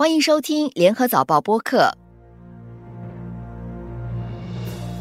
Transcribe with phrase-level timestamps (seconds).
[0.00, 1.90] 欢迎收听联合早报播客。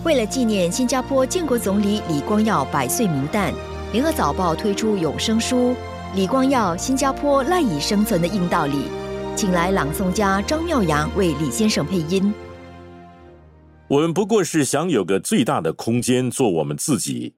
[0.04, 3.54] 为了纪念新加坡建国总理李光耀百岁冥诞，
[3.94, 5.72] 联合早报推出有声书
[6.16, 8.74] 《李光耀新加坡赖以生存的硬道理》，
[9.38, 12.34] 请来朗诵家张妙阳为李先生配音。
[13.88, 17.36] 我们不过是想有个最大的空间做我们自己，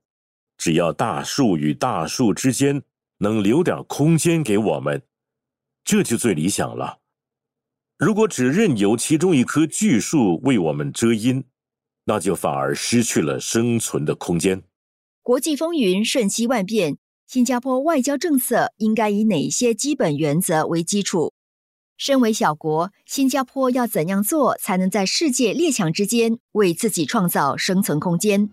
[0.58, 2.82] 只要大树与大树之间
[3.20, 5.04] 能留点空间给我们，
[5.84, 7.01] 这就最理想了。
[8.04, 11.44] 如果只任由其中一棵巨树为我们遮阴，
[12.06, 14.64] 那就反而失去了生存的空间。
[15.22, 21.34] 国际风云瞬息万变，新加坡外交政策应该以哪些基本原则为基础？
[21.96, 28.50] 身为小国，新加坡要怎样做才能在世界列强之间为自己创造生存空间？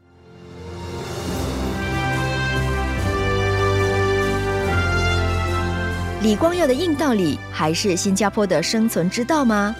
[6.20, 9.74] 李光耀的硬道理还是新加坡的生存之道吗？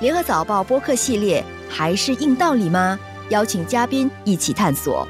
[0.00, 2.98] 联合早报播客系列还是硬道理吗？
[3.28, 5.06] 邀请嘉宾一起探索。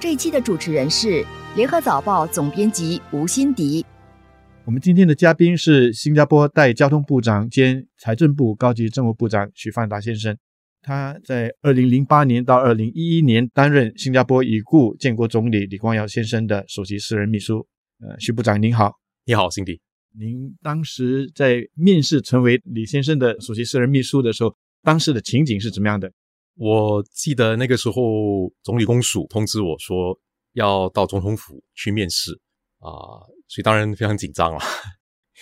[0.00, 3.86] 这一期的主持人是联合早报总编辑吴欣迪。
[4.64, 10.36] 我们今天的嘉宾是新加坡代交通部长兼财政部高级政务部长许范达先生。
[10.82, 17.68] 他在二零零八年到二零一一年担任新加坡已故建国总理李光耀先生的首席私人秘书。
[18.00, 18.92] 呃，许部长您好。
[19.28, 19.80] 你好，辛迪。
[20.16, 26.08] 您当时在面试成为李先生的首席私人秘书的时候，当时的情景是怎么样的？
[26.54, 30.16] 我记得那个时候，总理公署通知我说
[30.52, 32.40] 要到总统府去面试
[32.78, 34.60] 啊，所以当然非常紧张了，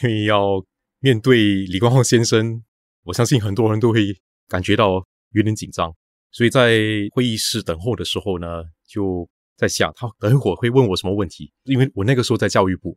[0.02, 0.64] 因为要
[1.00, 2.64] 面对李光耀先生，
[3.02, 4.16] 我相信很多人都会
[4.48, 5.94] 感觉到有点紧张。
[6.30, 6.80] 所以在
[7.12, 8.46] 会议室等候的时候呢，
[8.88, 12.96] 就在想他等会儿会问我什么问题，因为我那个时候在教育部。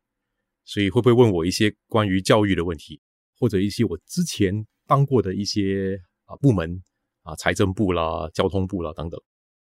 [0.67, 2.99] 所以会不会问我一些关于教育的问题，
[3.39, 4.53] 或者一些我之前
[4.85, 6.83] 当过的一些啊部门
[7.23, 9.17] 啊，财政部啦、交通部啦等等。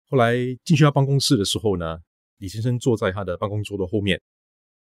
[0.08, 1.98] 后来进去他办公室的时候呢，
[2.38, 4.22] 李先生坐在他的办公桌的后面，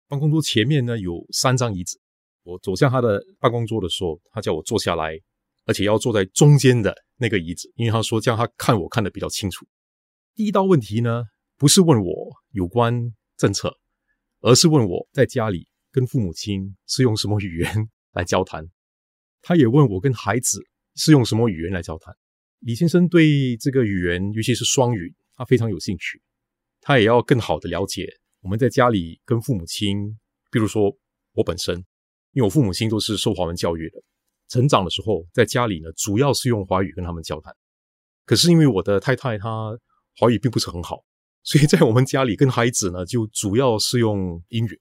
[0.09, 1.97] 办公桌前面呢有三张椅子。
[2.43, 5.17] 我走向他的办公桌的时候，他叫我坐下来，
[5.65, 9.65] 而且要坐在中间的那个椅子，因为他说这样他看我看得比较清楚。
[10.35, 11.23] 第一道问题呢，
[11.57, 13.77] 不是问我有关政策，
[14.41, 15.70] 而是问我在家里。
[15.91, 18.65] 跟父母亲是用什么语言来交谈？
[19.41, 20.59] 他也问我跟孩子
[20.95, 22.15] 是用什么语言来交谈。
[22.59, 26.21] 李先生对这个语言，尤其是双语，他非常有兴趣。
[26.79, 28.07] 他也要更好的了解
[28.41, 30.17] 我们在家里跟父母亲，
[30.51, 30.95] 比如说
[31.33, 31.75] 我本身，
[32.31, 34.01] 因为我父母亲都是受华文教育的，
[34.47, 37.53] 成长的时候在家里呢，主要是用华语跟他们交谈。
[38.25, 39.77] 可是因为我的太太她
[40.17, 41.03] 华语并不是很好，
[41.43, 44.79] 所以在我们家里跟孩子呢，就主要是用英语。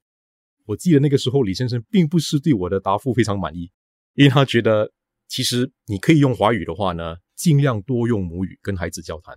[0.66, 3.70] 我记得那个时候，李先生并不是对我的答复非常满意，
[4.14, 4.92] 因为他觉得
[5.28, 9.34] 其实你可以用华语的话呢，尽量多用母语跟孩子交谈，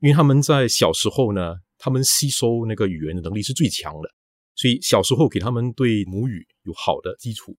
[0.00, 4.10] 因为他们在小时候呢，他们吸收那个语言的能力是最强的，
[4.54, 7.56] 所以小时候给他们对母语有好的基础，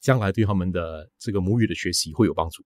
[0.00, 2.64] 将来对他们的这个母语的学习会有帮助。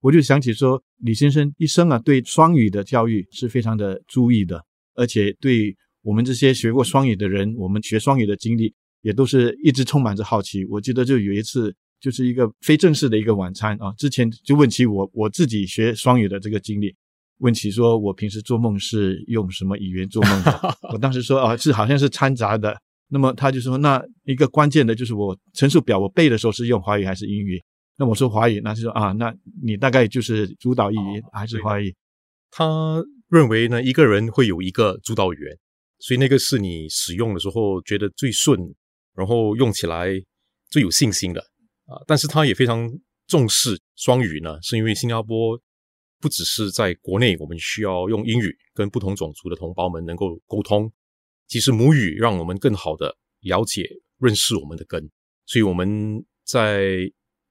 [0.00, 4.62] 我就想起说，李先生一生啊，对双语的教育是非常的注意的，
[4.94, 8.74] 而且对我们这些学过双语的人，我们学双语的经历。
[9.04, 10.64] 也都是一直充满着好奇。
[10.64, 16.94] 我记得就有一次，就是一个非正式的一个晚餐啊，之前就问起我我自己学双语的这个经历，
[17.38, 20.60] 问起说我平时做梦是用什么语言做梦的。
[20.92, 22.76] 我当时说啊，是好像是掺杂的。
[23.08, 27.62] 那么他就说，那一个关键的就是我陈述表我背的时候是用华语还是英语？
[27.98, 29.32] 那我说华语，那就说啊，那
[29.62, 31.94] 你大概就是主导语言还是华语？
[32.50, 35.56] 他认为呢，一个人会有一个主导语言，
[35.98, 38.58] 所以那个是你使用的时候觉得最顺。
[39.14, 40.10] 然后用起来
[40.70, 41.40] 最有信心的
[41.86, 42.90] 啊，但是他也非常
[43.26, 45.58] 重视双语呢，是因为新加坡
[46.20, 50.90] 不只是在国内，我们需要用英语跟不同种族的同胞们能够沟通，
[51.46, 53.88] 其实母语让我们更好的了解、
[54.18, 55.10] 认识我们的根，
[55.46, 56.98] 所以我们在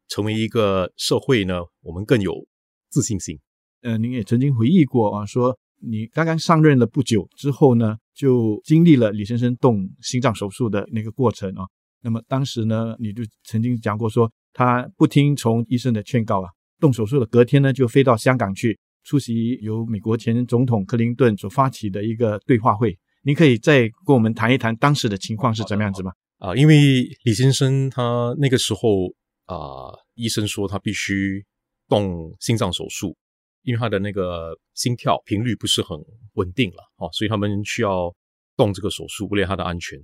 [0.09, 2.33] 成为一个社会呢，我们更有
[2.89, 3.39] 自信心。
[3.81, 5.57] 呃，您也曾经回忆过啊，说
[5.87, 7.97] 你刚刚上任了不久之后呢。
[8.15, 11.65] 就经历了李先生动心脏手术的那个过程啊，
[12.03, 16.47] 那么当时呢，你就曾经讲过说，他不听从医生的劝告啊，
[16.79, 22.95] 动手术的隔天呢，就飞到香港去出席由美国前总统克林顿所发起的一个对话会。
[23.23, 26.11] 您可以再跟我们谈一谈当时的情况是怎么样子吗？
[26.37, 29.07] 啊，因为李先生他那个时候
[29.47, 31.43] 啊，医生说他必须
[31.89, 33.17] 动心脏手术。
[33.63, 35.97] 因为他的那个心跳频率不是很
[36.33, 38.13] 稳定了，哦，所以他们需要
[38.55, 39.99] 动这个手术，为了他的安全。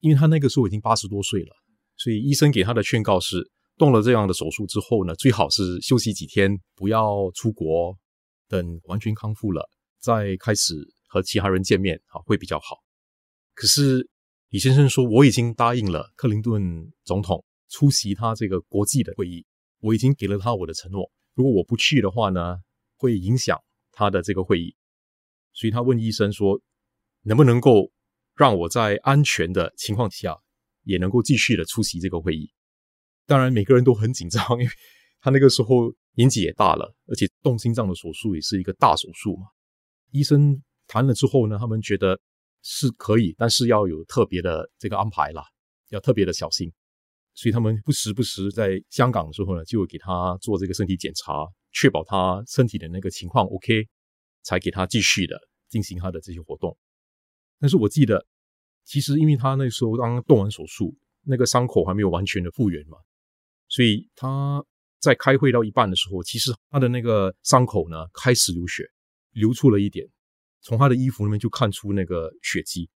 [0.00, 1.54] 因为他那个时候已经八十多岁了，
[1.96, 7.94] 所以医生给他的劝告是动了这样的手术之后呢，最好是休息几天，不要出国，
[8.48, 9.68] 等完全康复了
[9.98, 10.74] 再开始
[11.06, 12.78] 和其他人见面啊，会比较好。
[13.54, 14.08] 可是
[14.48, 19.44] 李先生说，我已经答应了克林顿总统出席他这个国际的会议，
[19.80, 22.56] 我已经给了他我的承诺，如果我不去的话呢，
[23.00, 23.58] 会影响
[23.90, 24.76] 他的这个会议。
[25.54, 26.60] 所以他问医生说，
[27.22, 27.90] 能不能够
[28.36, 30.38] 让我在安全的情况下，
[30.84, 32.52] 也能够继续的出席这个会议？
[33.26, 34.70] 当然，每个人都很紧张，因为
[35.20, 39.46] 他那个时候年纪也大了，而且动心脏的手术也是一个大手术嘛。
[40.10, 42.20] 医生谈了之后呢，他们觉得
[42.62, 45.42] 是可以，但是要有特别的这个安排啦，
[45.88, 46.72] 要特别的小心。
[47.40, 53.88] 所以他们不时不时在香港的时候呢，就给他做这个身体检查，确保他身体的那个情况 OK，
[54.42, 56.76] 才给他继续的进行他的这些活动。
[57.58, 58.26] 但是我记得，
[58.84, 62.98] 其实因为他那时候刚刚动完手术，那个伤口还没有完全的复原嘛。
[63.68, 64.62] 所以他
[64.98, 68.84] 在开会到一半的时候，其实他的那个伤口呢开始流血，
[69.32, 70.06] 流出了一点，
[70.60, 72.90] 从他的衣服里面就看出那个血迹。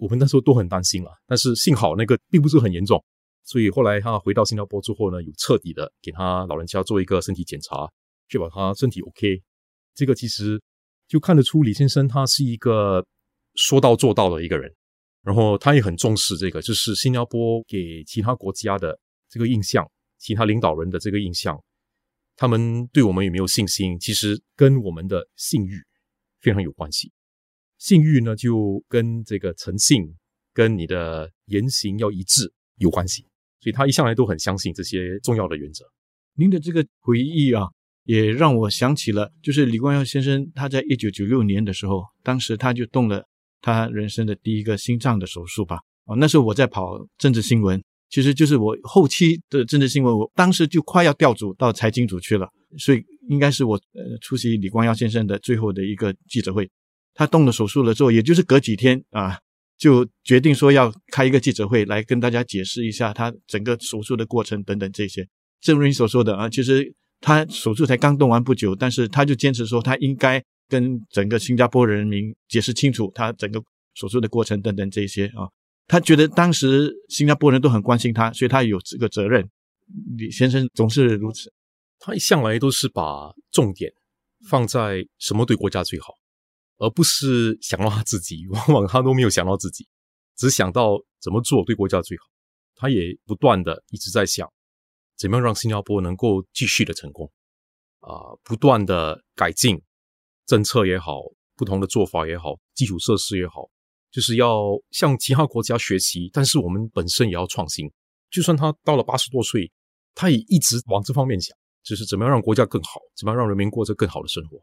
[0.00, 3.00] 我们那时候都很担心了，但是幸好那个并不是很严重。
[3.44, 7.88] 所以后来他回到新加坡之后呢，有彻底的给他老人家做一个身体检查，
[8.28, 9.42] 确保他身体 OK。
[9.94, 10.60] 这个其实
[11.06, 13.04] 就看得出李先生他是一个
[13.54, 14.74] 说到做到的一个人，
[15.22, 18.98] 然后他也很重视这个，就是新加坡给其他国家的
[19.28, 19.88] 这个印象。
[20.16, 21.62] 其他领导人的这个印象，
[22.34, 25.78] 他们对我们有没有信心，其实跟我们的信誉
[26.40, 27.12] 非常有关系。
[27.76, 30.16] 信誉呢，就跟这个诚信、
[30.54, 33.26] 跟你的言行要一致有关系。
[33.64, 35.86] 所以他一向来都很相信这些重要的原则。
[36.36, 37.62] 您的这个回忆啊，
[38.04, 43.24] 也让我想起了，就是李光耀先生他在一九九六年的时候，当时他就动了
[43.62, 45.78] 他人生的第一个心脏的手术吧。
[46.04, 47.82] 哦，那时候我在跑政治新闻。
[48.10, 52.46] 其实就是我后期的政治新闻，我当时就快要调组到财经组去了，
[52.78, 56.70] 所以应该是我呃出席李光耀先生的最后的一个记者会。
[57.14, 59.36] 他动了手术了之后，也就是隔几天啊，
[59.76, 65.26] 就决定说要开一个记者会来跟大家解释一下他整个手术的过程等等这些。
[65.60, 73.62] 正如你所说的啊，其实他手术才刚动完不久，但是他就坚持说他应该跟整个新加坡人民解释清楚他整个
[73.94, 75.48] 手术的过程等等这些啊。
[75.86, 79.46] 他觉得当时新加坡人都很关心他，所以他有这个责任。
[80.16, 81.52] 李先生总是如此，
[81.98, 83.92] 他一向来都是把重点
[84.48, 86.14] 放在什么对国家最好，
[86.84, 88.46] 而不是想到他自己。
[88.48, 89.88] 往往他都没有想到自己，
[90.36, 92.24] 只想到怎么做对国家最好。
[92.74, 94.46] 他也不断的一直在想，
[95.16, 97.30] 怎么样让新加坡能够继续的成功
[98.00, 99.80] 啊，不断的改进
[100.44, 101.22] 政策也好，
[101.56, 103.70] 不同的做法也好，基础设施也好。
[104.10, 107.90] 就是要向其他国家学习，但是我们本身也要创新。
[108.30, 109.72] 就算他到了八十多岁，
[110.14, 114.60] 他也一直往这方面想，就是怎么样让国家更好，怎么样让人民过着更好的生活。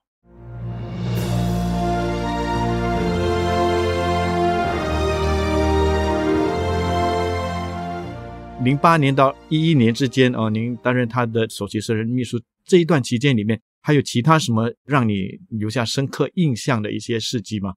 [8.64, 17.72] 零八年到一一年之间哦，您担任他的首席私人秘书这一段期间里面，还有其他什么让你留下深刻印象的一些事迹吗？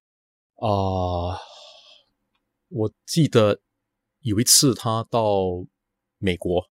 [0.56, 1.40] 啊。
[2.68, 3.60] 我记得
[4.20, 5.44] 有一次，他到
[6.18, 6.62] 美国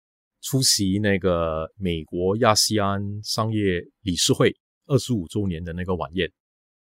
[0.43, 4.55] 出席那个美国亚细安商业理事会
[4.86, 6.31] 二十五周年的那个晚宴。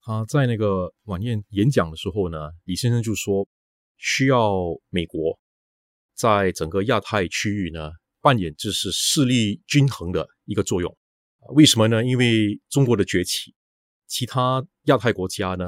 [0.01, 3.45] 他在那个晚宴演讲的时候呢，李先生就说，
[3.97, 5.37] 需要美国
[6.19, 10.97] 在整个亚太区域呢扮演就是势力均衡的一个作用。
[11.55, 12.03] 为什么呢？
[12.03, 13.55] 因为中国的崛起，
[14.07, 15.65] 其他亚太国家呢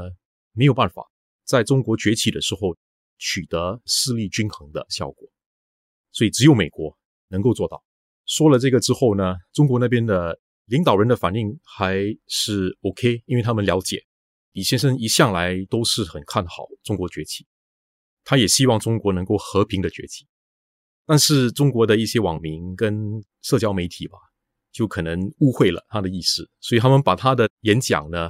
[0.51, 1.09] 没有办法
[1.45, 2.75] 在中国崛起的时候。
[3.23, 5.29] 取得势力均衡的效果，
[6.11, 7.83] 所以只有美国能够做到。
[8.25, 14.03] 说了这个之后呢，中国那边的领导人的反应还是 OK，因为他们了解
[14.53, 17.45] 李先生一向来都是很看好中国崛起，
[18.23, 20.25] 他也希望中国能够和平的崛起。
[21.11, 24.17] 但是中国的一些网民跟社交媒体吧，
[24.71, 28.29] 就可能误会了他的意思，所以他们把他的演讲呢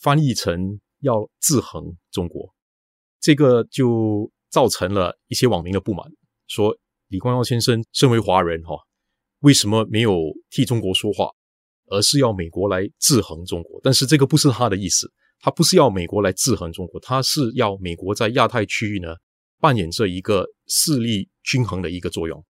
[0.00, 2.54] 翻译成要制衡中国。
[3.20, 6.06] 这个就造成了一些网民的不满，
[6.46, 6.76] 说
[7.08, 8.74] 李光耀先生身为华人哈，
[9.38, 10.14] 为什么没有
[10.50, 11.30] 替中国说话，
[11.86, 13.80] 而是要美国来制衡中国？
[13.82, 19.16] 但是这个不是他的意思，他不是要美国来制衡中国，他是要美国在亚太区域呢
[19.60, 22.44] 扮演着一个势力均衡的一个作用。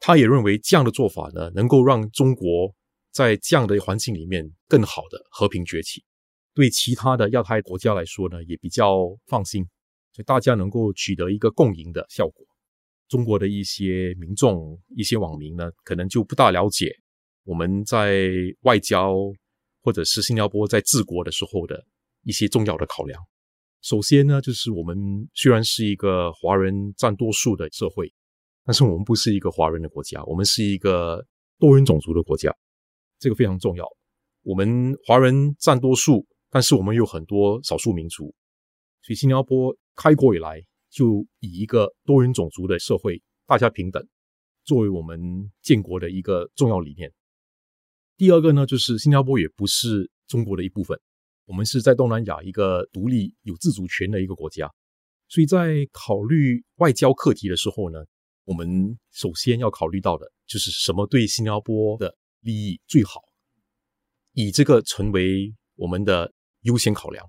[0.00, 2.74] 他也认为这样的做法呢，能够让中国
[3.12, 6.04] 在这样的环境里面更好的和平崛起，
[6.52, 9.64] 对其他的亚太国家来说呢，也比较放心。
[10.12, 12.46] 所以大家能够取得一个共赢的效果。
[13.08, 16.94] 中国的一些民众、一些网民呢，可能就不大了解
[17.44, 18.28] 我们在
[18.62, 19.14] 外交
[19.82, 21.84] 或者是新加坡在治国的时候的
[22.22, 23.20] 一些重要的考量。
[23.84, 24.96] 首先呢，就是我们
[25.34, 28.10] 虽然是一个华人占多数的社会，
[28.64, 31.22] 但是我们不是一个华人的国家，我们是一个
[31.58, 32.50] 多元种族的国家，
[33.18, 33.84] 这个非常重要。
[34.42, 38.34] 我们华人占多数，但是我们有很多少数民族，
[39.02, 44.02] 所以新加坡开国以来就以一个多元种族的社会，大家平等
[44.64, 45.20] 作为我们
[45.60, 47.12] 建国的一个重要理念。
[48.16, 50.98] 第二个呢，就是新加坡也不是中国的一部分。
[51.46, 54.72] 我们是在东南亚一个独立有自主权的一个国家，
[55.28, 57.98] 所以在考虑外交课题的时候呢，
[58.44, 63.20] 我们首先要考虑到的就是什么对新加坡的利益最好，
[64.32, 66.32] 以这个成为我们的
[66.62, 67.28] 优先考量，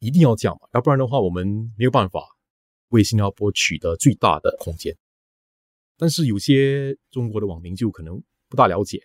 [0.00, 1.46] 一定要这样嘛，要不然的话我们
[1.78, 2.20] 没有办法
[2.88, 4.96] 为新加坡取得最大的空间。
[5.96, 9.00] 但是有些中国的网民就可能不大了解，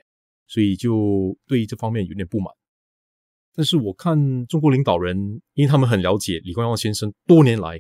[0.48, 2.52] 所以就对这方面有点不满。
[3.60, 5.18] 但是我看中国领导人，
[5.54, 7.78] 因为他们很了解李光耀先生，多年来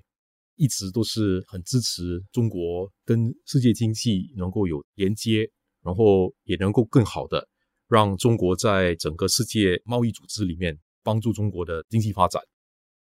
[0.55, 5.49] 一直都是很支持中国跟世界经济能够有连接，
[5.81, 7.47] 然后也能够更好的
[7.87, 12.41] 让中国在整个世界贸易组织里面帮助中国的经济发展。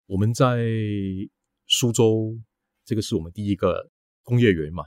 [0.07, 0.65] 我们在
[1.67, 2.35] 苏州，
[2.83, 3.91] 这个是我们第一个
[4.23, 4.85] 工业园嘛，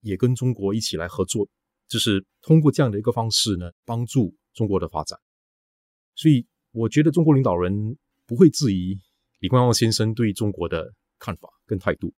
[0.00, 1.48] 也跟中国一起来合作，
[1.88, 5.18] 就是通过这样的一个方式呢，帮助中国的发展。
[6.14, 6.46] 所以。
[6.76, 9.00] 我觉得中国领导人不会质疑
[9.38, 12.12] 李光耀先生对中国的看法跟态度，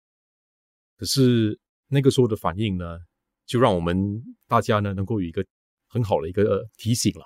[0.96, 2.98] 可是那个时候的反应呢，
[3.44, 5.44] 就让我们大家呢能够有一个
[5.88, 7.24] 很好的一个提醒了，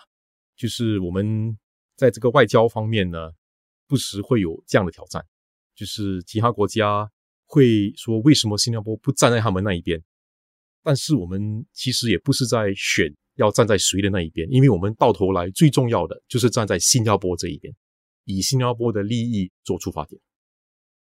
[0.57, 1.57] 就是我们
[1.95, 3.31] 在这个外交方面呢，
[3.87, 5.25] 不时会有这样的挑战，
[5.77, 7.09] 就是其他国家
[7.47, 10.03] 会说为什么新加坡不站在他们那一边，
[10.83, 13.15] 但是我们其实也不是在选。
[13.41, 14.47] 要站在谁的那一边？
[14.51, 17.75] 因为我们到头来最重要的就是站在新加坡这一边，
[18.25, 20.21] 以新加坡的利益做出发点。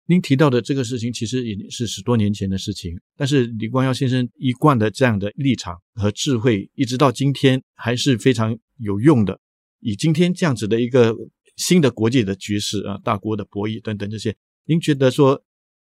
[0.06, 9.38] 您提到的这个事情其实已经是十多年前的事情，但是李光耀先生一贯的这样的立场和智慧，一直到今天还是非常有用的。
[9.80, 11.14] 以今天这样子的一个
[11.56, 14.34] 新的国际的局势啊，大国的博弈等等这些，
[14.66, 15.40] 您觉得说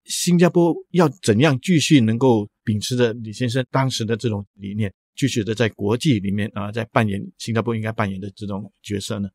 [0.06, 4.94] 新加坡要怎样继续能够秉持着李先生当时的这种理念？
[5.16, 9.30] 继续的在国际里面啊，在扮演新加坡应该扮演的这种角色呢？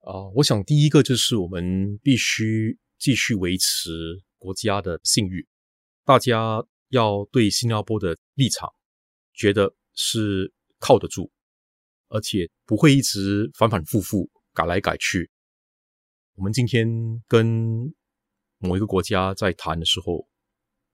[0.00, 3.90] 啊，我想第一个就是我们必须继续维持
[4.38, 5.46] 国家的信誉，
[6.04, 8.70] 大家要对新加坡的立场
[9.32, 11.30] 觉得是靠得住，
[12.08, 15.30] 而且不会一直反反复复改来改去。
[16.34, 16.86] 我们今天
[17.26, 17.94] 跟
[18.58, 20.28] 某一个国家在谈的时候，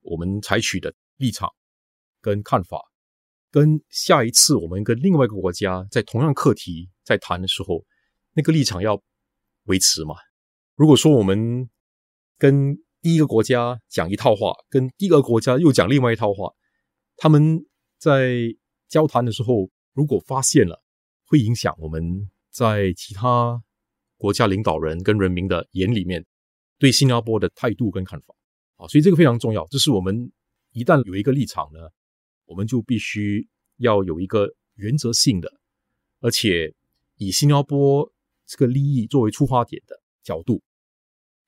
[0.00, 1.50] 我们采取的立场
[2.20, 2.91] 跟看法。
[3.52, 7.84] 跟下一次我们跟另外一个国家在同样课题在谈的时候，
[8.32, 8.98] 那个立场要
[9.64, 10.14] 维持嘛？
[10.74, 11.68] 如果说我们
[12.38, 16.50] 跟第一个国家讲一套话，跟第二个国家又讲另外一套话，
[17.18, 17.62] 他们
[17.98, 18.38] 在
[18.88, 20.82] 交谈的时候，如果发现了
[21.26, 22.02] 会影响我们
[22.50, 23.62] 在其他
[24.16, 26.24] 国家领导人跟人民的眼里面
[26.78, 28.34] 对新加坡的态度跟看法
[28.76, 29.66] 啊，所以这个非常重要。
[29.66, 30.32] 这是我们
[30.72, 31.80] 一旦有一个立场呢。
[32.44, 35.50] 我们就必须要有一个原则性的，
[36.20, 36.74] 而且
[37.16, 38.12] 以新加坡
[38.46, 40.62] 这个利益作为出发点的角度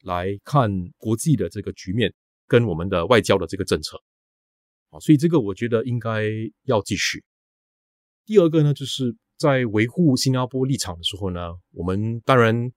[0.02, 2.12] 来看国际的这个局面
[2.46, 4.00] 跟我们的外交的这个政策
[4.90, 6.24] 啊，所以这个我觉得应该
[6.62, 7.22] 要继续。
[8.24, 12.72] 第二个呢，就是在维护新加坡立场的时候呢，我们当然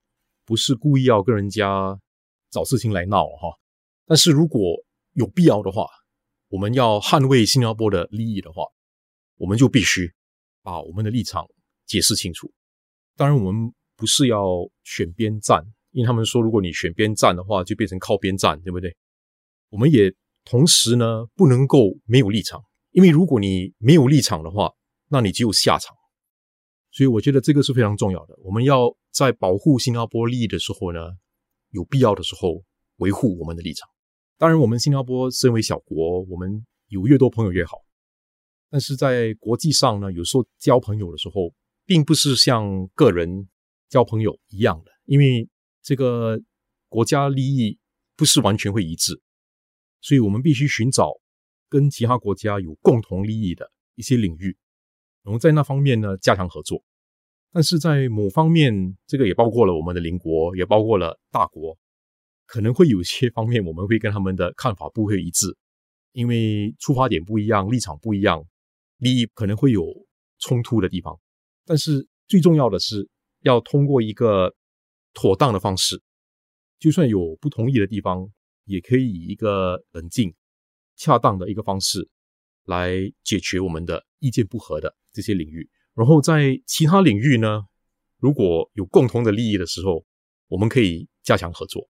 [0.45, 1.97] 不是故意要跟人家
[2.50, 3.57] 找事情来闹哈，
[4.05, 4.62] 但是如果
[5.13, 5.88] 有必要的话。
[6.50, 8.63] 我们要捍卫新加坡的利益的话，
[9.38, 10.13] 我们就必须
[10.63, 11.46] 把我们的立场
[11.86, 12.51] 解释清楚。
[13.16, 18.96] 当然，我们不是要选边站，因为他们说，如果你选边站的话，就变成靠边站，对不对？
[19.70, 20.13] 我们也
[20.46, 24.72] 同时呢，不能够没有立场，因为如果你没有立场的话，
[25.10, 25.94] 那你只有下场。
[26.92, 28.36] 所以，我觉得这个是非常重要的。
[28.44, 31.00] 我们要在保护新加坡利益的时候呢，
[31.72, 32.63] 有必要的时候
[32.98, 33.88] 维护我们的立场。
[34.39, 37.84] 当然，我们新加坡身为小国，我们有越多朋友越好。
[38.70, 41.51] 但是在国际上呢，有时候交朋友的时候，
[41.86, 43.48] 并不是像个人
[43.89, 45.50] 交朋友一样的，因为
[45.82, 46.39] 这个
[46.88, 47.79] 国家利益
[48.15, 49.20] 不是完全会一致，
[50.01, 51.13] 所以我们必须寻找
[51.67, 54.56] 跟其他国家有共同利益的一些领域，
[55.24, 56.84] 然后在那方面呢加强合作。
[57.51, 61.75] 但是在某方面，这个也包括了我们的邻国，也包括了大国。
[62.48, 65.56] 可能会有些方面我们会跟他们的看法不会一致，
[66.13, 68.44] 因为出发点不一样，立场不一样，
[68.98, 69.84] 利益可能会有
[70.39, 71.20] 冲突的地方。
[71.66, 73.08] 但是最重要的是
[73.42, 74.56] 要通过一个
[75.13, 76.01] 妥当的方式，
[76.80, 78.27] 就算有不同意的地方，
[78.63, 80.34] 也可以以一个冷静、
[80.96, 82.10] 恰当的一个方式
[82.63, 85.70] 来解决我们的意见不合的这些领域。
[85.94, 87.63] 然后在其他领域呢，
[88.20, 90.06] 如果有共同的利益的时候，
[90.48, 91.89] 我们可以加强合作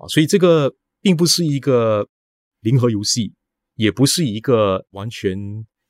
[0.00, 0.08] 啊。
[0.08, 2.08] 所以这个并不是一个
[2.60, 3.32] 零和游戏，
[3.74, 5.38] 也不是一个完全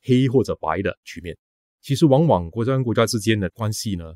[0.03, 1.37] 黑或者白的局面。
[1.81, 4.13] 其实，往往国家跟国家之间的关系呢，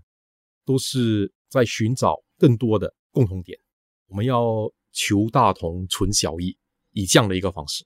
[0.65, 3.57] 都是在寻找更多的共同点。
[4.07, 6.55] 我们要求大同存小异，
[6.91, 7.83] 以这样的一个方式。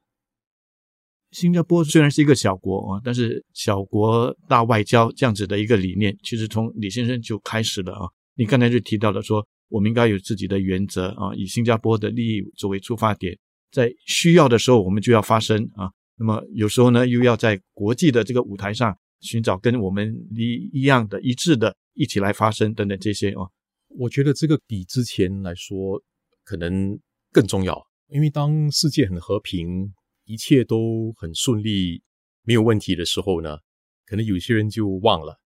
[1.32, 8.10] 新加坡虽然是一个小国啊，但是小国大外交这样子的一个理念，其实从李先生就开始了啊。
[8.34, 13.38] 你刚才就提到了说，我们应该有自己的原则啊，以新加坡的利益作为出发点，
[13.72, 15.90] 在需要的时候我们就要发声啊。
[16.18, 23.50] 那么有时候呢，又要在国际的这个舞台上寻找跟我们一一样的一致的，一起来发声等等这些哦。
[23.98, 26.02] 我觉得这个比之前来说
[26.44, 27.00] 可能
[27.32, 29.94] 更重要，因为当世界很和平。
[30.26, 32.04] 一切都很顺利，
[32.44, 33.58] 没有问题的时候呢，
[34.06, 35.40] 可能有些人就忘了，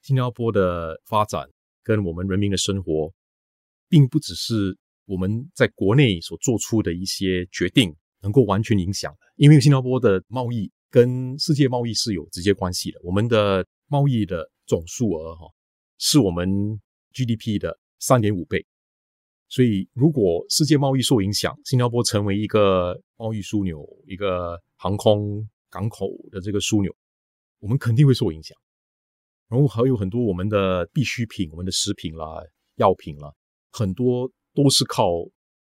[0.00, 1.48] 新加坡的发展
[1.82, 3.12] 跟我们人民的生活，
[3.88, 4.76] 并不只是
[5.06, 9.14] 我们在国内所做出的一些决定能够完全影响。
[9.36, 15.46] 因为新加坡的贸易跟世界贸易是有直接关系的，我们的贸易的总数额哈，
[15.98, 16.48] 是我们
[17.12, 18.64] GDP 的三点五倍。
[19.50, 26.94] 所以，如果世界贸易受影响，新加坡成为一个贸易枢纽、一个航空港口的这个枢纽，
[27.58, 28.54] 我们肯定会受影响。
[29.48, 32.42] 然后还有很多我们的必需品、我们的食品啦、
[32.76, 33.32] 药品啦，
[33.70, 35.08] 很多都是靠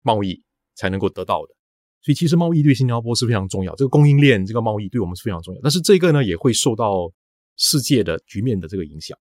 [0.02, 0.42] 贸易
[0.74, 1.54] 才能够得到的。
[2.02, 5.60] 所以，其实贸易对新加坡是非常重要，这个供应链、这个贸易对我们是非常重要。
[5.62, 7.12] 但是，这个呢，也会受到
[7.56, 9.18] 世界的局面的这个影响，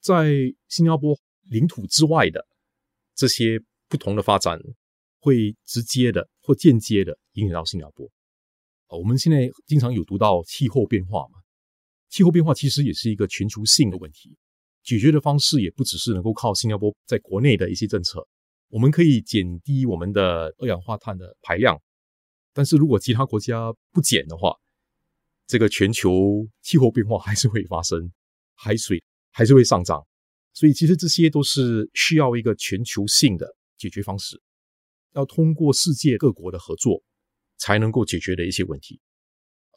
[0.00, 0.32] 在
[0.68, 1.18] 新加坡
[1.50, 2.46] 领土之外的
[3.14, 3.60] 这些。
[3.90, 4.60] 不同的发展
[5.18, 8.06] 会直接的或间接的影响到新加坡。
[8.88, 11.40] 我们现在经常有读到气候变化嘛，
[12.10, 14.36] 气候变化其实也是一个全球性的问题，
[14.88, 18.26] 解决的方式也不只是能够靠新加坡在国内的一些政策。
[18.68, 21.78] 我们可以减低我们的二氧化碳的排量，
[22.54, 24.56] 但是如果其他国家不减的话，
[25.46, 28.10] 这个全球气候变化还是会发生，
[28.54, 30.02] 海水还是会上涨。
[30.54, 33.54] 所以其实这些都是需要一个全球性的。
[33.76, 34.42] 解决方式
[35.12, 37.00] 要通过世界各国的合作
[37.58, 38.98] 才能够解决的一些问题，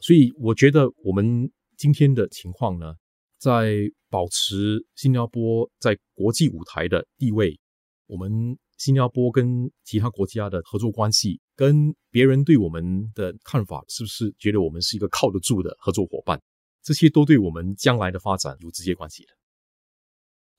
[0.01, 2.95] 所以我觉得我们今天的情况呢，
[3.41, 3.73] 在
[4.07, 7.59] 保持新加坡在国际舞台的地位，
[8.05, 16.39] 我们新加坡跟其他国家的合作关系，跟别人对我们的看法，是不是觉得我们是一个靠得住的合作伙伴？
[16.83, 19.29] 这些都对我们将来的发展有直接关系的。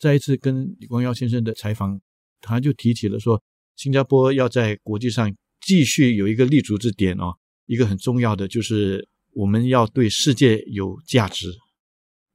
[0.00, 2.00] 再一次跟李光耀先生的采访。
[2.44, 3.40] 他就提起了说，
[3.76, 7.32] 新加坡要在国际上继续有一个立足之点哦，
[7.66, 11.46] 一个很重要的就是我们要对世界有价值。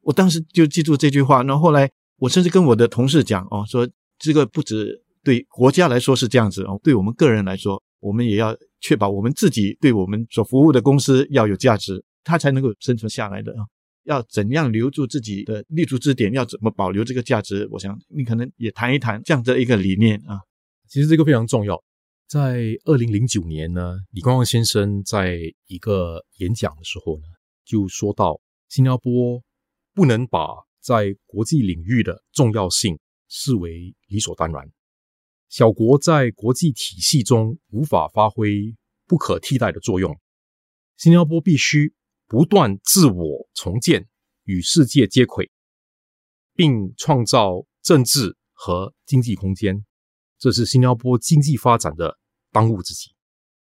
[0.07, 3.85] 我当时就记住这句话，那后来我甚至跟我的同事讲哦，说
[4.17, 13.67] 这个不止对国家来说是这样子哦，对我们个人来说，我们也要确保我们自己对我们所服务的公司要有价值，它才能够生存下来的啊。
[14.05, 16.31] 要怎样留住自己的立足之点？
[16.31, 17.67] 要怎么保留这个价值？
[17.69, 20.39] 我想你可能也谈一谈这样的一个理念啊。
[20.87, 21.83] 其实这个非常重要。
[22.29, 27.23] 在二零零九年呢，李光耀先生在一个演讲的时候呢，
[27.65, 28.39] 就说到
[28.69, 29.41] 新加坡
[29.97, 30.47] 不能把
[30.79, 34.71] 在国际领域的重要性视为理所当然。
[35.49, 38.75] 小国在国际体系中无法发挥
[39.07, 40.15] 不可替代的作用，
[40.97, 41.95] 新加坡必须。
[42.29, 44.05] 不断自我重建，
[44.43, 45.49] 与世界接轨，
[46.53, 49.85] 并创造政治和经济空间，
[50.37, 52.19] 这是新加坡经济发展的
[52.51, 53.11] 当务之急。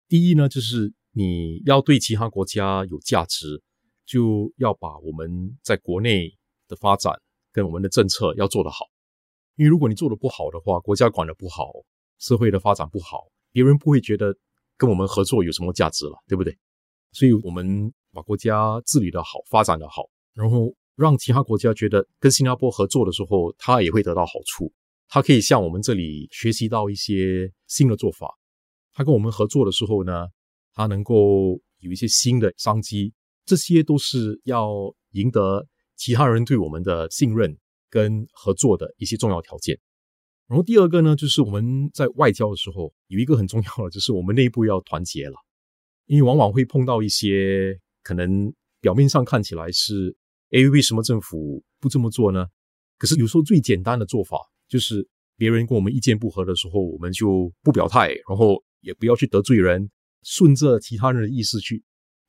[0.06, 3.60] 第一呢，就是你要对其他国家有价值，
[4.07, 6.31] 就要把我们在国内
[6.69, 7.12] 的发展
[7.53, 8.87] 跟我们的政策要做得好。
[9.57, 11.73] 因为如果你做的不好的话，国家管的不好，
[12.19, 14.37] 社会的发展不好，别人不会觉得
[14.77, 16.57] 跟我们合作有什么价值了，对不对？
[17.12, 17.93] 所以，我们。
[18.14, 24.73] 把国家治理的好，发展的好，然后让其他国家觉得跟新加坡合作的时候，他也会得到好处。
[25.09, 28.33] 他可以向我们这里学习到一些新的做法。
[28.93, 30.29] 他跟我们合作的时候呢，
[30.75, 33.12] 他能够有一些新的商机。
[33.44, 37.57] 这些都是要赢得其他人对我们的信任
[37.90, 39.78] 跟合作的一些重要条件。
[40.46, 45.35] 然后第二个呢，就是我们在外交的时候有一个很重要的，就是我们内部要团结了。
[46.07, 50.14] 因为往往会碰到一些可能表面上看起来是，
[50.50, 52.46] 诶，为什么政府不这么做呢？
[52.98, 54.37] 可是有时候最简单的做法
[54.68, 59.90] 就是别人跟我们意见不合的时候，我们就不表态，然后也不要去得罪人，
[60.22, 61.83] 顺着其他人的意思去。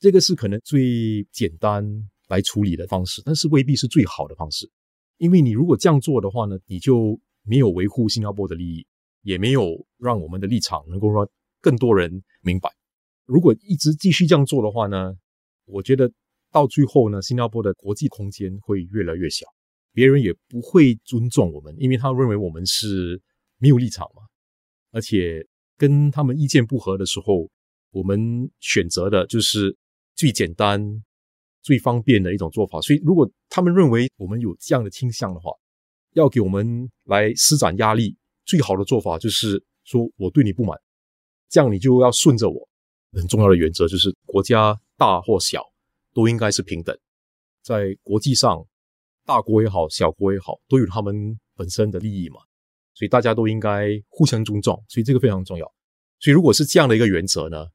[0.05, 1.83] 这个是可能最简单
[2.27, 4.69] 来处理的方式，但是未必是最好的方式。
[5.17, 8.85] 因为你如果这样做的话呢，你就没有维护新加坡的利益，
[9.23, 11.27] 也没有让我们的立场能够让
[11.59, 12.69] 更多人明白。
[13.25, 15.11] 如果一直继续这样做的话呢，
[15.65, 16.07] 我觉得
[16.51, 19.47] 到最后呢，新加坡的国际空间会越来越小，
[19.91, 23.19] 别人也不会尊重我们，因为他认为我们是
[23.57, 24.21] 没有立场嘛。
[24.91, 25.43] 而且
[25.75, 27.49] 跟他们意见不合的时候，
[27.89, 29.75] 我们选择的就是
[30.15, 31.03] 最简单。
[31.61, 35.49] 最方便的一种做法，所以如果他们认为我们有这样的倾向的话，
[36.13, 40.79] 要给我们来施展压力，最好的做法就是说我对你不满，
[41.49, 42.69] 这样你就要顺着我。
[43.13, 45.63] 很重要的原则就是国家大或小
[46.13, 46.95] 都应该是平等，
[47.63, 48.63] 在国际上，
[49.25, 52.41] 大国也好，小国也好，都有他们本身的利益嘛，
[52.93, 55.65] 所以大家都应该互相尊重，所以这个非常重要。
[56.19, 57.65] 所以如果是这样的一个原则呢，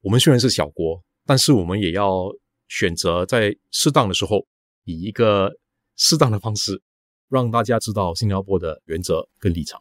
[0.00, 2.32] 我们虽然是小国，但是我们也要。
[2.68, 4.44] 选择在适当的时候，
[4.82, 5.56] 以一个
[5.94, 6.82] 适当的方式，
[7.28, 9.80] 让大家知道新加坡的原则跟立场。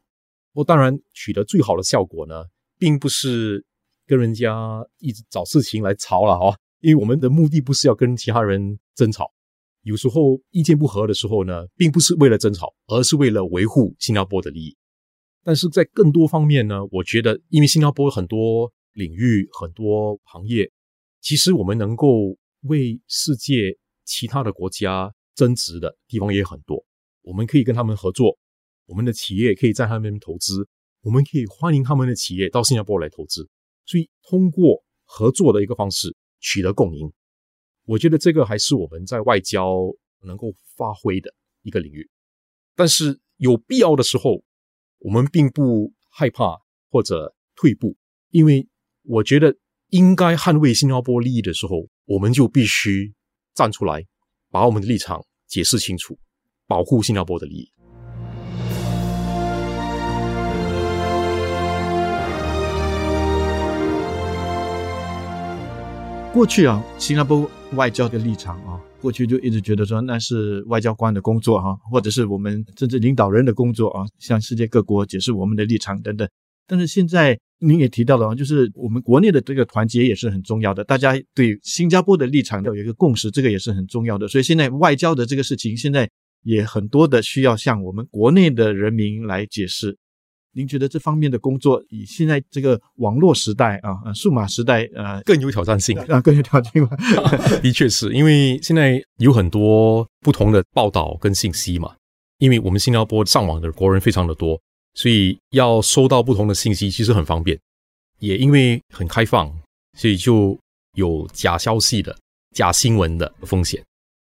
[0.54, 2.46] 不过，当然取得最好的效果呢，
[2.78, 3.66] 并不是
[4.06, 6.56] 跟人家一直找事情来吵了哈。
[6.80, 9.32] 因为我们的目的不是要跟其他人争吵，
[9.82, 14.78] 有时候意见不合的时候呢，并不是为了争吵，而是为了维护新加坡的利益。
[15.44, 20.72] 但是在更多方面呢，我觉得，因为新加坡很多领域、很多行业，
[21.26, 22.38] 其实我们能够。
[22.68, 26.84] 为世界其他的国家增值的地方也很多，
[27.22, 28.40] 我们可以跟他们合作，
[28.88, 30.68] 我们的企业可以在他们投资，
[31.02, 33.48] 我们可以欢迎他们的企业到新加坡来投资，
[33.86, 37.14] 所以通过合作的一个方式取得共赢，
[37.86, 39.78] 我觉得这个还是我们在外交
[40.24, 42.10] 能够发挥的一个领域。
[42.76, 44.44] 但是有必要的时候，
[44.98, 46.58] 我们并不害怕
[46.90, 47.96] 或者退步，
[48.32, 48.68] 因为
[49.04, 49.56] 我觉得
[49.90, 51.88] 应该捍卫新加坡利益的时候。
[52.08, 53.12] 我们就必须
[53.56, 54.06] 站出来，
[54.52, 56.16] 把我们的立场解释清楚，
[56.68, 57.72] 保护新加坡的利益。
[66.32, 76.30] 过去啊，新加坡外交的立场啊，过去就一直觉得说那是外交官的工作哈，或者是我们政治领导人的工作啊，向世界各国解释我们的立场等等。
[76.68, 77.38] 但是现在。
[77.60, 84.28] 您也提到了啊，就是我们国内的这个团结也是很重要的，大家对新加坡的立场要有一个共识，这个也是很重要的。
[84.28, 86.08] 所以现在外交的这个事情，现在
[86.44, 89.98] 也很多的需要向我们国内的人民来解释。
[90.54, 96.86] 您觉得这方面的工作，以现在这个网络时代啊，数码时代，呃，更有挑战性啊，更有挑战性。
[97.64, 101.96] 的确是因为现在有很多不同的报道跟信息嘛，
[102.38, 104.62] 因为我们新加坡上网的国人非常的多。
[104.96, 107.60] 所以要收到不同的信息，其实很方便，
[108.20, 109.54] 也因为很开放，
[109.98, 110.58] 所以就
[110.96, 112.18] 有假消息的、
[112.56, 113.84] 假新闻的风险。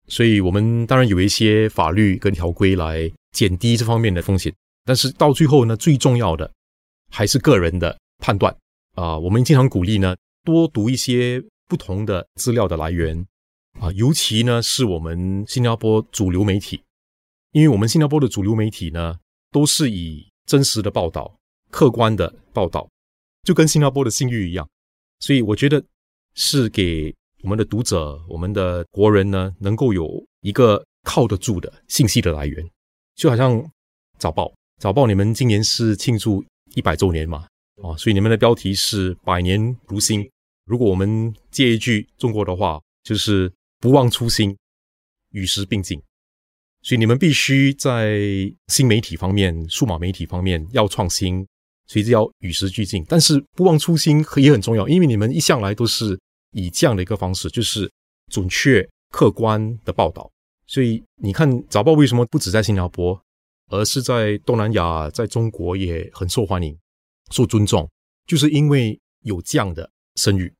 [0.08, 4.54] 所以我们当然有一些法律跟条规来减低这方面的风险，
[4.86, 6.52] 但是到最后呢，最重要的
[7.10, 8.56] 还是个人的判断
[8.95, 9.17] 啊。
[9.17, 13.26] 我们经常鼓励呢，多读一些不同的资料的来源
[13.80, 16.82] 啊，尤其呢是我们新加坡主流媒体，
[17.54, 19.17] 因为我们新加坡的主流媒体呢
[19.50, 21.38] 都是以真实的报道，
[21.70, 22.90] 客观的报道，
[23.44, 24.68] 就跟新加坡的信誉一样，
[25.20, 25.84] 所以我觉得
[26.34, 30.08] 是给我们的读者、我们的国人呢，能够有
[30.42, 32.68] 一个靠得住的信息的来源。
[33.16, 33.64] 就好像
[34.18, 36.44] 早报，早报你们今年是庆祝
[36.76, 37.48] 一百周年嘛？
[37.84, 40.28] 啊，所以你们的标题是“百年如新”。
[40.66, 44.56] 如果我们借一句中国的话，就是“不忘初心，
[45.32, 46.02] 与时并进”。
[46.84, 48.20] 所以你们必须在
[48.70, 51.46] 新媒体方面、数码媒体方面要创新，
[51.86, 53.06] 所以这要与时俱进。
[53.08, 56.20] 但是不忘初心也很重要，因为你们一向来都是
[56.54, 57.88] 以这样的一个方式，就是
[58.32, 60.28] 准确、客观的报道。
[60.65, 63.22] 所以你看早报为什么不止在新加坡，
[63.70, 66.76] 而是在东南亚、在中国也很受欢迎、
[67.30, 67.88] 受尊重，
[68.26, 70.52] 就是因为有这样的声誉。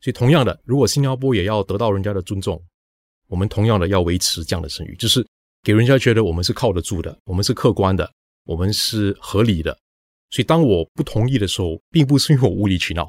[0.00, 2.62] 所以同样的，如果新加坡也要得到人家的尊重，
[3.26, 5.26] 我们同样的要维持这样的声誉，就是。
[5.62, 8.10] 给人家觉得我们是靠得住的，我们是客观的，
[8.46, 9.76] 我们是合理的。
[10.30, 13.04] 所以当我不同意的时候，并不是因为我无理取闹；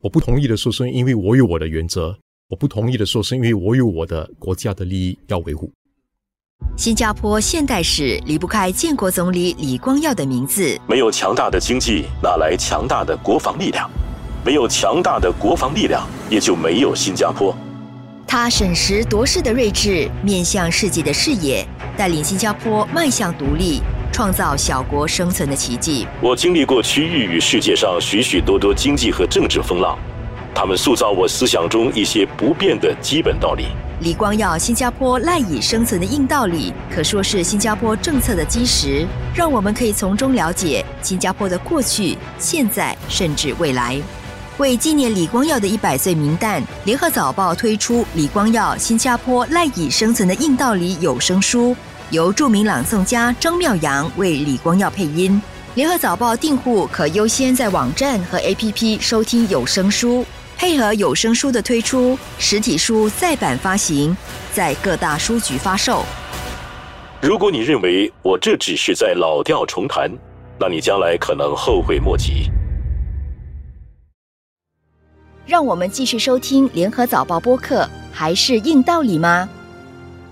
[0.00, 2.14] 我不同意的时候，是因为我有我的原则；
[2.48, 5.70] 我不同意的时候，是因为我有我的国家的利益要维护。
[6.76, 10.78] 新加坡现代史离不开建国总理李光耀的名字。
[10.88, 13.90] 没有强大的经济，哪来强大的国防力量？
[14.44, 17.54] 没有强大的国防力量，也就没有新加坡。
[18.30, 21.66] 他审时度势的睿智，面向世界的视野，
[21.96, 26.06] 带领新加坡迈向独立，创造小国生存的奇迹。
[26.20, 29.98] 我经历过区域与世界上许许多多经济和政治风浪，
[30.54, 33.66] 他们塑造我思想中一些不变的基本道理。
[33.98, 44.00] 李光耀新加坡赖以生存的硬道理，可说是新加坡政策的基石，让我们可以从中了解新加坡的过去、现在，甚至未来。
[44.60, 51.74] 为纪念李光耀的一百岁名单，联合早报推出《李光耀新加坡赖以生存的硬道理》有声书，
[52.10, 55.40] 由著名朗诵家张妙阳为李光耀配音。
[55.76, 60.26] 联合早报订户可优先在网站和 APP 收听有声书，
[60.58, 64.14] 配合有声书的推出，实体书再版发行，
[64.52, 66.04] 在各大书局发售。
[67.22, 70.10] 如果你认为我这只是在老调重弹，
[70.58, 72.50] 那你将来可能后悔莫及。
[75.50, 79.48] 让我们继续收听联合早报播客，还是硬道理吗？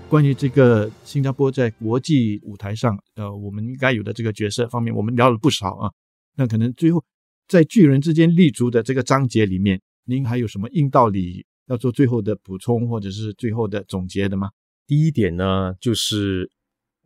[0.07, 5.91] 关于这个新加坡在国际舞台上，呃，我们应该有的这个角色方面，我们聊了不少啊。
[6.37, 7.03] 那可能最后
[7.49, 14.49] 在巨人之间立足的这个章节里面，您还有什么硬道理要做最后的补充，或者是最后的总结的吗？
[14.87, 16.49] 第一点呢，就是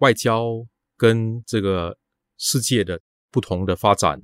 [0.02, 0.64] 外交
[0.96, 1.98] 跟这个
[2.38, 4.22] 世界的不同的发展，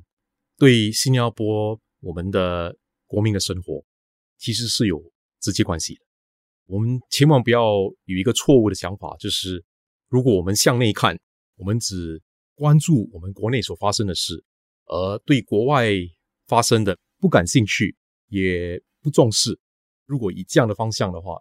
[0.60, 2.78] 对新加坡我们的。
[3.10, 3.84] 国民的生活
[4.38, 5.02] 其实是有
[5.41, 6.02] 直接关系的。
[6.67, 7.63] 我们千万不要
[8.06, 9.65] 有一个错误的想法，就是
[10.08, 11.19] 如果我们向内看，
[11.56, 12.22] 我们只
[12.54, 14.45] 关注我们国内所发生的事，
[14.86, 15.89] 而对国外
[16.45, 19.60] 发生的不感兴趣，也不重视。
[20.06, 21.36] 如果以这样的方向的话，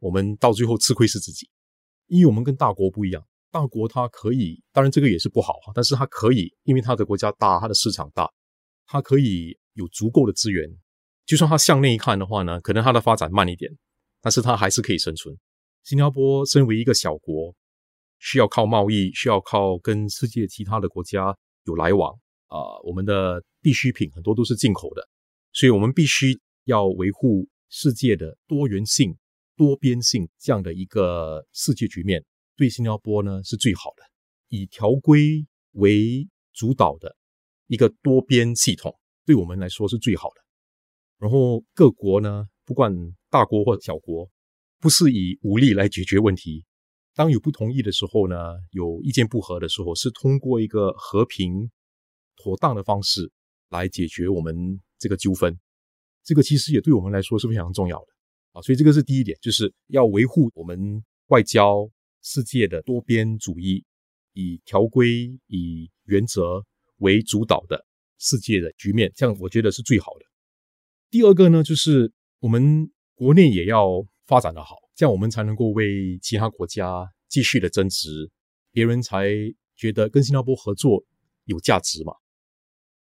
[0.00, 1.48] 我们到最后吃亏是自己，
[2.08, 3.26] 因为我们跟大国不一样。
[3.50, 8.30] 大国它可以，当然这个也是不好哈，但是它可以，因为它的国家大，它的市场大，
[8.84, 10.68] 它可以有足够的资源。
[11.26, 13.70] 就算它向内看的话呢，可能它的发展慢一点，
[14.20, 15.36] 但是它还是可以生存。
[15.82, 17.54] 新加坡身为一个小国，
[18.18, 22.12] 需要靠贸易，需要靠跟世界其他的国家有来往
[22.46, 22.80] 啊。
[22.84, 25.08] 我们的必需品很多都是进口的，
[25.52, 29.16] 所以我们必须要维护世界的多元性、
[29.56, 32.24] 多边性这样的一个世界局面，
[32.56, 34.02] 对新加坡呢是最好的。
[34.48, 37.16] 以条规为主导的
[37.66, 38.94] 一个多边系统，
[39.26, 40.43] 对我们来说是最好的。
[41.24, 42.92] 然后各国呢，不管
[43.30, 44.28] 大国或小国，
[44.78, 46.66] 不是以武力来解决问题。
[47.14, 48.36] 当有不同意的时候呢，
[48.72, 51.70] 有意见不合的时候，是通过一个和平、
[52.36, 53.32] 妥当的方式
[53.70, 55.58] 来解决我们这个纠纷。
[56.22, 58.06] 这个其实也对我们来说是非常重要的
[58.52, 58.60] 啊。
[58.60, 61.88] 所以这个是第一点，就是要维护我们外交
[62.20, 63.82] 世界的多边主义，
[64.34, 66.62] 以条规、以原则
[66.98, 67.82] 为主导的
[68.18, 70.33] 世界的局面，这样我觉得是最好的。
[71.14, 78.28] 第二个呢，就是我们国内也要发展的好，这样我们才能够为其他国家继续的增值，
[78.72, 79.28] 别人才
[79.76, 81.04] 觉得跟新加坡合作
[81.44, 82.12] 有价值嘛。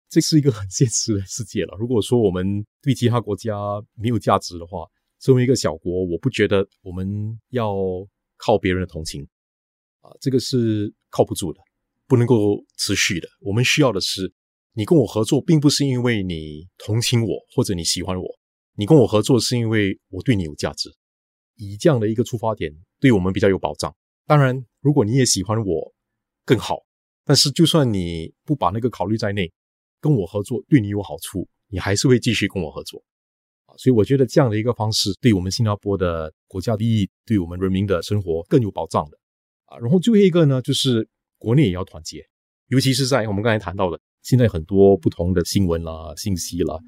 [0.08, 1.76] 这是一个很现实的世界了。
[1.78, 3.54] 如果说我们对其他国家
[3.94, 4.88] 没有价值的话，
[5.20, 7.76] 作为一个小国，我不觉得我们要
[8.38, 9.22] 靠别人的同情
[10.00, 11.60] 啊，这个是靠不住的，
[12.08, 13.28] 不能够持续的。
[13.38, 14.34] 我们需要的是。
[14.72, 18.24] 你跟我合作，并不是因为你同情我或者你喜欢我，
[18.76, 20.88] 你跟我合作是因为我对你有价值。
[21.56, 23.94] 以这样的一个出发点，对我们比较有保障。
[24.26, 25.92] 当然，如果你也喜欢我，
[26.44, 26.78] 更好。
[27.24, 29.52] 但是，就算你不把那个考虑在内，
[30.00, 33.02] 跟我合作对你有好处，你还是会继续跟我合作
[33.66, 33.76] 啊。
[33.76, 39.18] 所以，我觉得这样的一个方式，对我们新加坡的国家利益，对我们人民的生活更有保障的
[39.66, 39.76] 啊。
[39.78, 41.06] 然后，最后一个呢，就是
[41.36, 42.24] 国内也要团结，
[42.68, 44.00] 尤其是在我们刚才谈到的。
[44.22, 46.78] 现在很多不同的新闻啦、信息啦，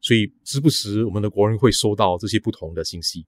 [0.00, 3.26] 所以时不时我们的国人会收到这些不同的信息。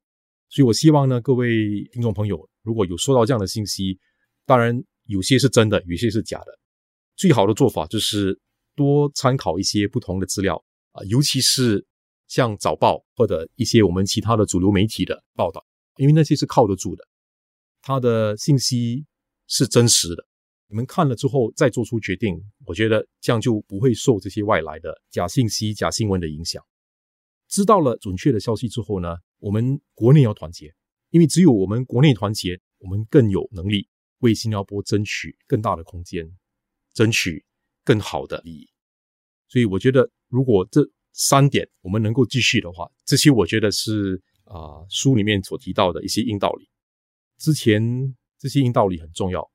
[0.48, 3.98] 所以我希望呢，各位听众朋友，如果有收到这样的信息，
[4.46, 6.58] 当然有些是真的，有些是假的。
[7.16, 8.40] 最好的做法就是
[8.74, 11.84] 多参考一些不同的资料啊，尤其是
[12.28, 15.62] 像早报或者一些我们其他的主流媒体的报道，
[15.96, 17.04] 因为那些是靠得住的，
[17.82, 19.04] 它的信息
[19.48, 20.24] 是真实的。
[20.70, 26.62] 你们看了之后再做出决定，我觉得这样就不会受这些外来的假信息、假新闻的影响。
[27.48, 30.74] 知道了准确的消息之后呢，我们国内要团结，
[31.08, 36.30] 因为只有我们国内团结，我们更有能力为新加坡争取更大的空间，
[36.92, 37.42] 争取
[37.82, 38.68] 更好的利益。
[39.48, 46.68] 所以我觉得，如果这三点我们能够继续的话，这些我觉得是啊书里面所提到的一些硬道理。
[47.38, 49.50] 之前这些硬道理很重要。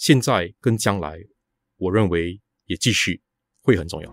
[0.00, 1.18] 现在跟将来，
[1.76, 3.20] 我认为也继续
[3.60, 4.10] 会很重要。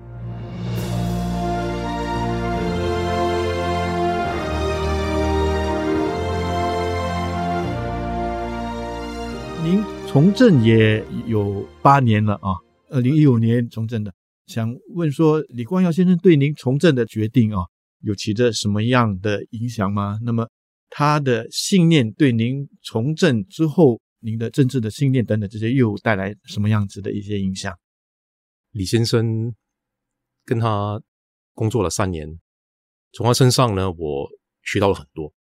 [9.64, 12.52] 您从政也有八年了啊，
[12.90, 14.14] 二零一五年从政的，
[14.48, 17.64] 想问说李光耀先生对您从政的决定啊，
[18.02, 20.20] 有起着什么样的影响吗？
[20.22, 20.50] 那么
[20.90, 27.78] 他的信念对您从政之后，您的政治的信念等等这些又带来什么样子的一些影响？
[28.72, 29.56] 李先生
[30.46, 31.02] 跟他
[31.54, 32.40] 工作了三年，
[33.12, 34.30] 从他身上呢，我
[34.64, 35.34] 学到了很多，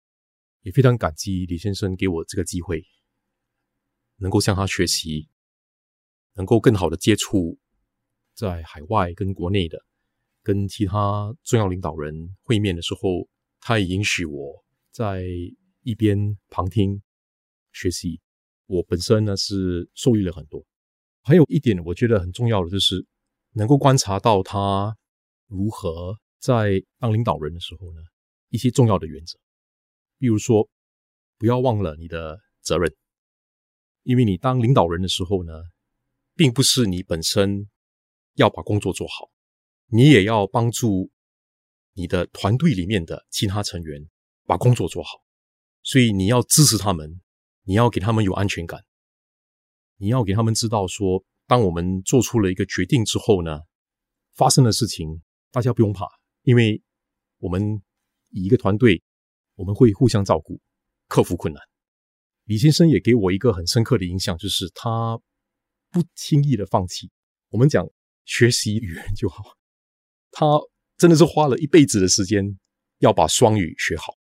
[0.61, 2.83] 也非常感激李先生给我这个机会。
[4.19, 5.29] 能够向他学习，
[6.33, 7.59] 能够更好的接触
[8.33, 9.77] 在海外跟国内的，
[10.41, 15.23] 跟其他重要领导人会面的时候，他也允许我在
[15.81, 17.03] 一边旁听
[17.71, 18.19] 学习。
[18.67, 20.63] 我本身呢是受益了很多。
[21.23, 23.05] 还有一点我觉得很重要的就是
[23.51, 24.95] 能够观察到他
[25.47, 27.99] 如何在当领导人的时候呢
[28.49, 29.37] 一些重要的原则，
[30.17, 30.69] 比如说
[31.37, 32.95] 不要忘了你的责任。
[34.03, 35.51] 因为你当领导人的时候呢，
[36.33, 37.67] 并不是你本身
[38.35, 39.29] 要把工作做好，
[39.87, 41.11] 你也要帮助
[41.91, 44.07] 你的团队里面的其他成员
[44.45, 45.21] 把工作做好。
[45.83, 47.19] 所以你要支持他们，
[47.67, 48.81] 你要给他们有安全感，
[49.97, 53.59] 你要给他们知道说，当我们做出了一个决定之后呢，
[54.35, 56.07] 发生的事情大家不用怕，
[56.43, 56.81] 因为
[57.39, 57.83] 我们
[58.29, 59.03] 以一个团队，
[59.55, 60.61] 我们会互相照顾，
[61.09, 61.61] 克服困难。
[62.45, 65.19] 李先生也给我一个很深刻的印象，就是他
[65.91, 67.11] 不轻易的放弃。
[67.49, 67.85] 我们讲
[68.23, 69.43] 学习语言就好，
[70.31, 70.45] 他
[70.97, 72.57] 真的是花了一辈子的时间
[72.99, 74.16] 要把双语学好。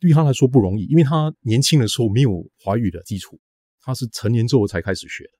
[0.00, 3.38] 对他来说不容易，因为他年轻的时候没有华语的基础，
[3.80, 5.30] 他是成年之后才开始学的。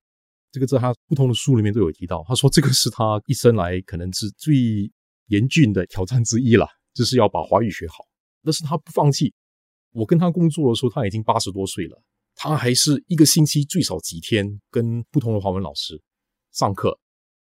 [0.50, 2.24] 这个在他不同的书里面都有提到。
[2.26, 4.90] 他说这个是他一生来可能是最
[5.26, 8.04] 严峻的挑战之一了，就是要把华语学好。
[8.42, 9.34] 但是他不放弃。
[9.92, 12.02] 我跟他工作的时候，他已经八十多岁了。
[12.34, 16.00] 他还是一个星期最少几天跟不同的华文老师
[16.52, 16.98] 上课，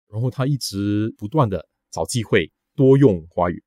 [0.08, 3.62] 然后他一直不断的找机会多用华语，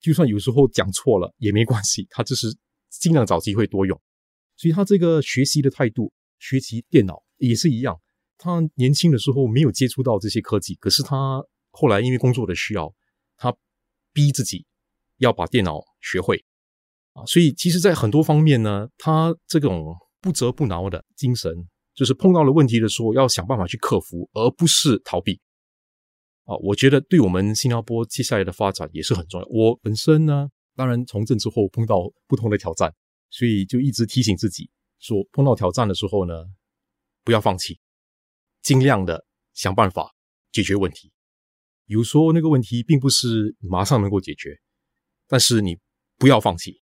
[0.00, 2.48] 就算有时候讲错了也没关系，他就是
[2.98, 4.00] 尽量找机会多用。
[4.56, 8.00] 所以他这个学习的态度，学习电脑也是一样。
[8.38, 12.92] 他年轻的时候没有接触到这些科技，可是他后来因为工作的需要，
[13.36, 13.54] 他
[14.12, 14.66] 逼自己
[15.18, 16.44] 要把电脑学会
[17.12, 17.24] 啊。
[17.26, 19.96] 所以其实，在很多方面呢，他这种。
[20.18, 21.52] 不折不挠的精神，
[21.94, 25.40] 就是碰到了问题的时候要想办法去克服，而不是逃避。
[26.46, 29.46] 啊，我觉得对我们新加坡接下来的发展也是很重要。
[29.48, 32.94] 我本身呢，当然从政之后碰到不同的挑战，
[33.30, 36.44] 所以就一直提醒自己说，碰到挑战的时候呢，
[37.24, 37.80] 不要放弃，
[38.62, 40.14] 尽量的想办法
[40.52, 41.10] 解决问题。
[41.86, 44.60] 有时候那个问题并不是马上能够解决，
[45.26, 45.76] 但是你
[46.16, 46.80] 不要放弃。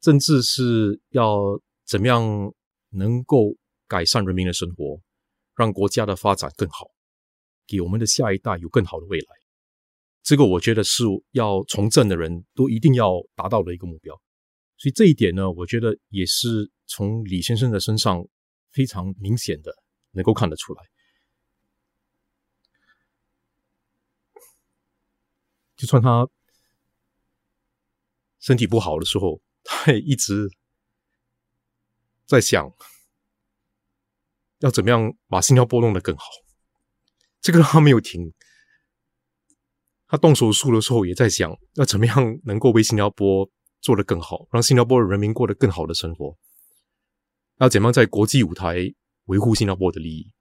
[0.00, 1.60] 政治是要。
[1.86, 2.22] 怎么样
[2.90, 3.56] 能够
[3.88, 5.00] 改善人民的生活，
[5.56, 6.86] 让国家的发展更好，
[7.66, 9.39] 给我们的下一代有更好的未来？
[10.22, 14.14] 这个我觉得是要从政的人都一定要达到的一个目标。
[14.76, 18.26] 所以这一点呢，我觉得也是从李先生的身上
[18.70, 19.74] 非常明显的
[20.12, 20.82] 能够看得出来。
[25.76, 26.28] 就算他
[28.38, 30.48] 身体不好的时候，他也一直。
[32.26, 32.72] 在想
[34.60, 36.24] 要怎么样把新加坡弄得更好，
[37.40, 38.32] 这个他没有停。
[40.10, 43.48] 他动手术的时候也在想要怎么样能够为新加坡
[43.80, 46.36] 做得更好，让新加坡的人民过得更好的生活。
[47.60, 48.92] 要怎么样在国际舞台
[49.26, 50.32] 维护新加坡的利益，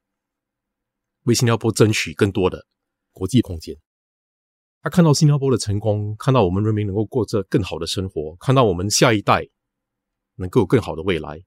[1.25, 2.65] 为新加坡争取更多的
[3.11, 3.75] 国际空间。
[4.81, 9.47] 他看到新加坡的成功，看到我们人民能够过着更好的生活，看到我们下一代
[10.37, 11.43] 能够有更好的未来。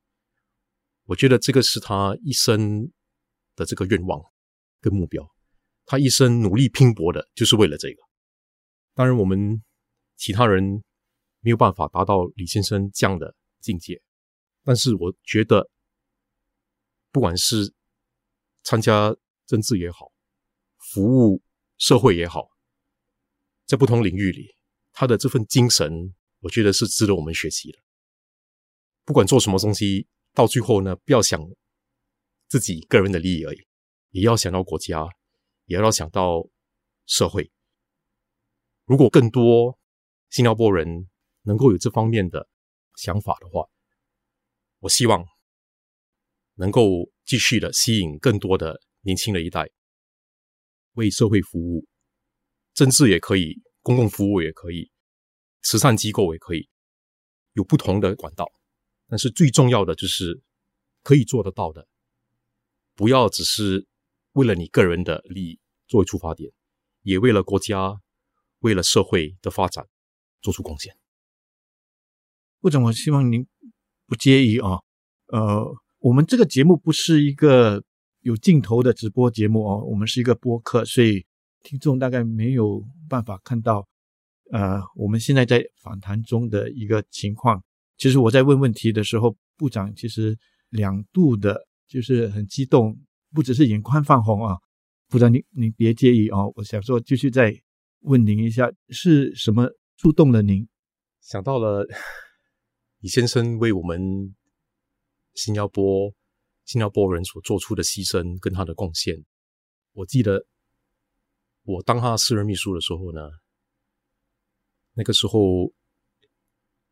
[1.06, 2.88] 我觉得这个是他一生
[3.56, 4.22] 的这个愿望
[4.80, 5.26] 跟目标，
[5.86, 8.11] 他一生努力拼搏的，就是为了这个。
[8.94, 9.62] 当然，我们
[10.16, 10.82] 其他人
[11.40, 14.00] 没有办法达到李先生这样的境界，
[14.64, 15.70] 但是我觉得，
[17.10, 17.74] 不管是
[18.62, 19.14] 参加
[19.46, 20.12] 政治也好，
[20.78, 21.42] 服务
[21.78, 22.48] 社会也好，
[23.66, 24.54] 在不同领域里，
[24.92, 27.78] 他的这份精神，我觉得是值得我们学习的。
[29.04, 30.08] 不管做什么东西。
[30.34, 31.38] 到最后呢，不要想
[32.48, 33.66] 自己个人的利益而已，
[34.12, 35.06] 也要想到国家，
[35.66, 36.48] 也要想到
[37.04, 37.52] 社会。
[38.92, 39.78] 如果更多
[40.28, 41.08] 新加坡人
[41.44, 42.46] 能够有这方面的
[42.98, 43.66] 想法的话，
[44.80, 45.24] 我希望
[46.56, 49.70] 能够继续的吸引更多的年轻的一代
[50.92, 51.86] 为社会服务，
[52.74, 54.90] 政治也可以，公共服务也可以，
[55.62, 56.68] 慈善机构也可以，
[57.54, 58.52] 有不同的管道。
[59.08, 60.42] 但是最重要的就是
[61.02, 61.88] 可以做得到的，
[62.94, 63.86] 不要只是
[64.32, 66.52] 为了你个人的利益作为出发点，
[67.00, 67.98] 也为了国家、
[68.62, 69.86] 为了社会的发展
[70.40, 70.96] 做出贡献。
[72.60, 73.46] 部长，我希望您
[74.06, 74.80] 不介意啊。
[75.26, 77.82] 呃，我们这个节目不是一个
[78.20, 81.24] 有镜头的直播节目哦，我们是一个播客，所以
[81.62, 83.86] 听众大概没有办法看到
[84.52, 87.62] 呃我们现在在访谈中的一个情况。
[87.96, 90.38] 其实我在问问题的时候，部长其实
[90.70, 92.96] 两度的，就是很激动，
[93.32, 94.56] 不只是眼眶泛红啊。
[95.08, 97.52] 部长，您您别介意哦，我想说继续再
[98.02, 100.68] 问您一下，是什么触动了您？
[101.20, 101.86] 想到了。
[103.02, 104.32] 李先生为我们
[105.34, 106.14] 新加坡
[106.64, 109.24] 新加坡人所做出的牺牲跟他的贡献，
[109.90, 110.46] 我记得
[111.64, 113.28] 我当他私人秘书的时候呢，
[114.92, 115.72] 那个时候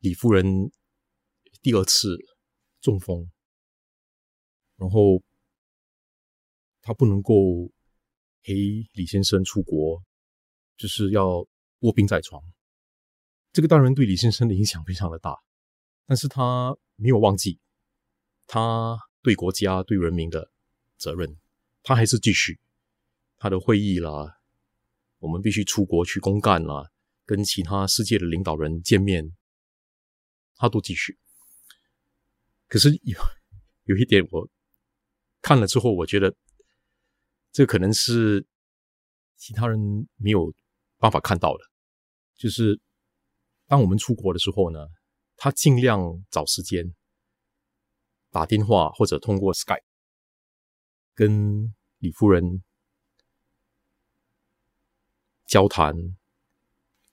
[0.01, 0.45] 李夫人
[1.63, 2.19] 第二次
[2.81, 3.31] 中风，
[4.75, 5.23] 然后
[6.83, 7.71] 他不能够
[8.43, 8.53] 陪
[8.95, 10.03] 李先生出国，
[10.81, 11.47] 就是要
[11.81, 12.43] 卧病在床。
[13.53, 15.37] 这个当然对李先生的影响非常的大。
[16.07, 17.61] 但是他没有忘记
[18.47, 20.51] 他对国家、对人民的
[20.97, 21.37] 责任，
[21.83, 22.59] 他还是继续
[23.37, 24.39] 他的会议啦。
[25.19, 26.91] 我们必须出国去公干啦，
[27.27, 29.37] 跟其他世界的领导人见面，
[30.57, 31.19] 他都继续。
[32.67, 33.21] 可是有
[33.85, 34.49] 有一点，我
[35.43, 36.35] 看了之后，我觉得
[37.53, 38.47] 这可能是
[39.37, 40.53] 其他人没有
[41.01, 41.65] 办法看到的，
[42.37, 42.81] 就是
[43.67, 44.87] 当我们出国的时候呢。
[45.43, 46.95] 他尽量找时间
[48.29, 49.81] 打电话或者通过 Skype
[51.15, 52.63] 跟李夫人
[55.47, 55.95] 交谈，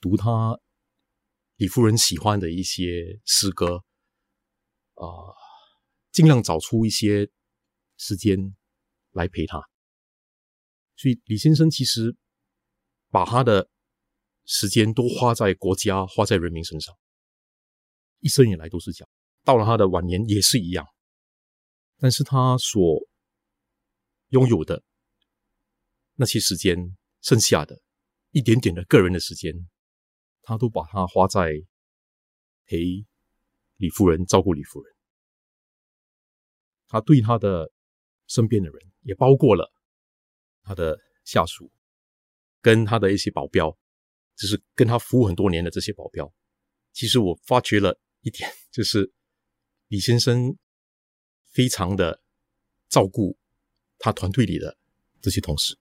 [0.02, 0.60] 读他
[1.56, 3.86] 李夫人喜欢的一些诗歌，
[4.96, 5.32] 啊，
[6.12, 7.32] 尽量找出一些
[7.96, 8.58] 时间
[9.12, 9.62] 来陪他。
[10.98, 12.18] 所以李先生其实
[13.10, 13.70] 把他的
[14.48, 16.98] 时间都花在国家、花在人民身上。
[18.20, 19.10] 一生以来都是这样，
[19.44, 20.88] 到了他的晚年也是一样。
[21.98, 23.08] 但是他所
[24.30, 24.84] 拥有的
[26.16, 27.80] 那些时间，剩下的
[28.32, 29.54] 一点点的个人的时间，
[30.42, 31.52] 他都把它花在
[32.66, 32.78] 陪
[33.76, 34.96] 李夫人、照顾李夫人。
[36.88, 37.72] 他对他的
[38.28, 39.72] 身边的人，也包括了
[40.64, 41.72] 他的下属，
[42.62, 43.78] 跟他的一些保镖，
[44.38, 46.32] 就是跟他服务很多年的这些保镖。
[46.94, 48.00] 其实我发觉了。
[48.22, 49.14] 一点 就是，
[49.88, 50.58] 李先生
[51.46, 52.20] 非常的
[52.90, 53.38] 照顾
[54.00, 54.76] 他团队里的
[55.22, 55.78] 这些同事。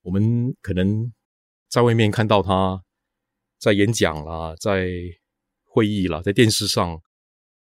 [0.00, 1.12] 我们可能
[1.68, 2.82] 在外面看到他
[3.58, 4.88] 在演讲啦，在
[5.62, 7.00] 会议啦，在电视上，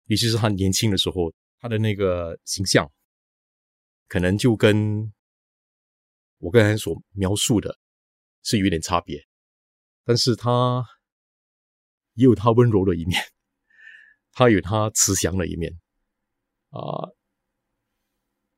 [0.07, 2.91] 尤其是他年轻的时候，他的那个形象，
[4.09, 5.13] 可能就跟
[6.39, 7.79] 我刚才所描述的
[8.43, 9.27] 是有点差别。
[10.05, 10.85] 但是他
[12.15, 13.23] 也有他温柔的一面。
[14.35, 15.71] 他有他慈祥的一面
[16.71, 17.13] 啊，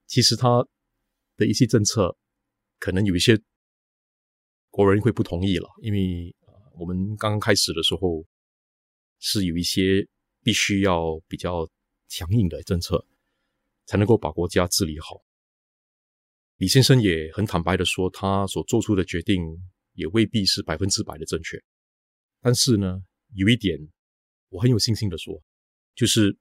[0.07, 0.65] 其实他
[1.37, 2.17] 的一些政策
[2.79, 3.37] 可能有一些
[4.71, 6.33] 国人会不同意了，因为
[6.79, 8.25] 我们刚刚开始的时候
[9.19, 10.07] 是有一些
[10.45, 11.69] 必须要比较
[12.07, 13.05] 强硬的政策
[13.87, 15.25] 才能够把国家治理好。
[16.59, 19.43] 李先生也很坦白的说，他所做出的决定
[19.95, 21.61] 也未必是百分之百的正确，
[22.41, 23.79] 但是呢，有一点
[24.51, 25.43] 我很有信心的说。
[25.95, 26.37] 就是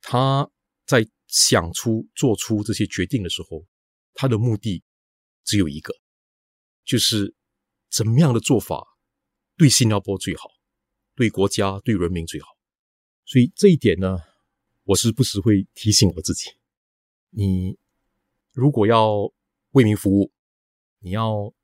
[0.00, 0.50] 他
[0.86, 3.66] 在想出、做出这些决定的时候，
[4.14, 4.82] 他的目的
[5.44, 5.94] 只有一个，
[6.82, 7.34] 就是
[7.90, 8.82] 怎么样的做法
[9.58, 10.48] 对新加坡最好，
[11.14, 12.48] 对国家、对人民最好。
[13.26, 14.16] 所以这一点呢，
[14.84, 16.50] 我是不时会提醒我自己：
[17.28, 17.78] 你
[18.52, 19.30] 如果要
[19.72, 20.32] 为民服务，
[21.00, 21.54] 你要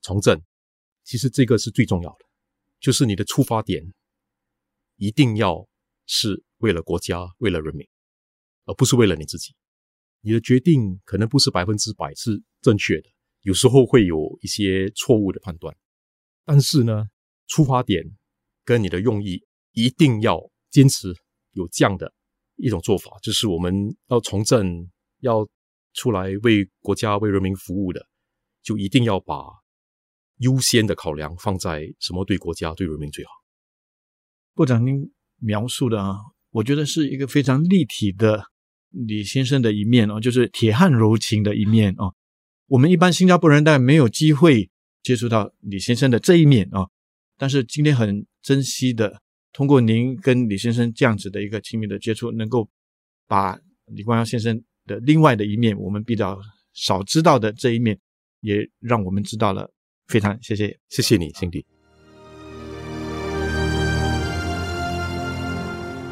[0.00, 0.42] 从政，
[1.04, 2.24] 其实这个是最重要的，
[2.80, 3.92] 就是你的出发点
[4.96, 5.68] 一定要
[6.06, 6.44] 是。
[6.62, 7.84] 为了国家，为了人民，
[8.66, 9.52] 而不是为了你自己。
[10.20, 13.08] 你的决定可能不是百分之百是正确的，
[13.40, 15.76] 有时候会有一些错误的判断。
[16.44, 17.08] 但是呢，
[17.48, 18.04] 出发点
[18.64, 20.40] 跟你的用意一定要
[20.70, 21.12] 坚持
[21.50, 22.14] 有这样的
[22.54, 23.74] 一种做法，就是我们
[24.06, 24.88] 要从政，
[25.18, 25.44] 要
[25.94, 28.06] 出来为国家、为人民服务的，
[28.62, 29.42] 就一定要把
[30.42, 33.30] 优先的考量放在什么对国家、对人民最好。
[34.54, 36.16] 部长，您描述的啊。
[36.50, 38.44] 我觉得是一个非常立体的
[38.90, 42.14] 李先生的一面哦，就是铁汉柔情的一面哦。
[42.66, 44.70] 我们一般新加坡人但没有机会
[45.02, 46.90] 接触到李先生的这一面哦，
[47.38, 49.22] 但是今天很珍惜的，
[49.52, 52.68] 通过您跟李先生这样子的一个亲密的接触，能够
[53.26, 56.38] 把李光耀先生的另外的一面，我们比较
[56.74, 57.98] 少知道的这一面，
[58.40, 59.72] 也让我们知道了。
[60.12, 61.64] 非常谢谢，谢谢你，辛迪。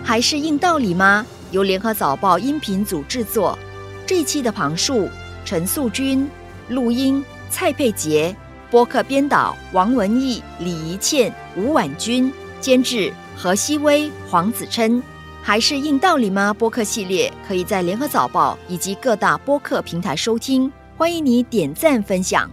[0.03, 1.27] 还是硬道理吗？
[1.51, 3.59] 由联合早报音频组制作，
[4.07, 5.07] 这一期的旁述
[5.45, 6.27] 陈素君，
[6.71, 8.35] 录音蔡佩杰，
[8.71, 15.03] 播客编导王文义、李怡倩、吴婉君，监制何希微、黄子琛。
[15.43, 16.55] 还是硬道理吗？
[16.55, 22.51] 播客系列可以在联合早报以及各大播客平台收听，欢迎你点赞分享。